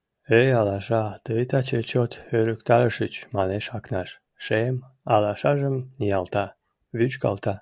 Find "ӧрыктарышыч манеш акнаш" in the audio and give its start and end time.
2.38-4.10